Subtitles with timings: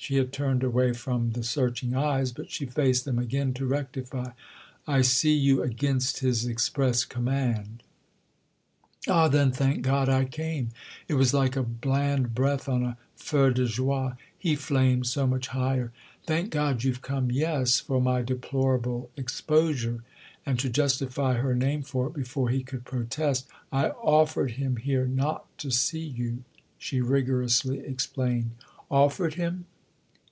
[0.00, 4.30] —she had turned away from the searching eyes, but she faced them again to rectify:
[4.86, 7.82] "I see you against his express command."
[9.08, 13.66] "Ah then thank God I came!"—it was like a bland breath on a feu de
[13.66, 15.90] joie: he flamed so much higher.
[16.24, 20.04] "Thank God you've come, yes—for my deplorable exposure."
[20.46, 25.06] And to justify her name for it before he could protest, "I offered him here
[25.08, 26.44] not to see you,"
[26.78, 28.52] she rigorously explained.
[28.92, 29.66] "'Offered him?"